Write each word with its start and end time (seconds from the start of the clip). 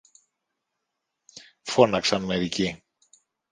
φώναξαν 1.61 2.23
μερικοί. 2.23 2.83